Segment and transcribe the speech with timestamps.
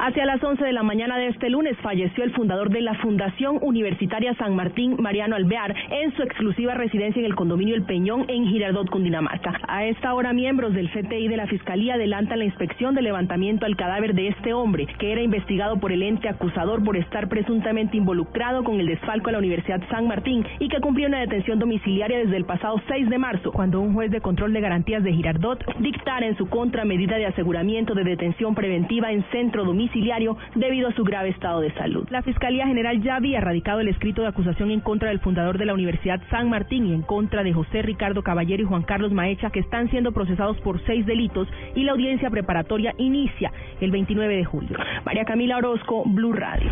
[0.00, 3.58] Hacia las 11 de la mañana de este lunes falleció el fundador de la Fundación
[3.62, 8.46] Universitaria San Martín, Mariano Alvear, en su exclusiva residencia en el condominio El Peñón en
[8.46, 9.58] Girardot, Cundinamarca.
[9.66, 13.74] A esta hora, miembros del CTI de la Fiscalía adelantan la inspección de levantamiento al
[13.74, 18.62] cadáver de este hombre, que era investigado por el ente acusador por estar presuntamente involucrado
[18.62, 22.36] con el desfalco a la Universidad San Martín y que cumplió una detención domiciliaria desde
[22.36, 26.24] el pasado 6 de marzo, cuando un juez de control de garantías de Girardot dictara
[26.24, 30.92] en su contra medida de aseguramiento de detención preventiva en centro domiciliario domiciliario debido a
[30.92, 32.06] su grave estado de salud.
[32.10, 35.64] La Fiscalía General ya había radicado el escrito de acusación en contra del fundador de
[35.64, 39.50] la Universidad San Martín y en contra de José Ricardo Caballero y Juan Carlos Maecha,
[39.50, 44.44] que están siendo procesados por seis delitos y la audiencia preparatoria inicia el 29 de
[44.44, 44.76] julio.
[45.04, 46.70] María Camila Orozco, Blue Radio.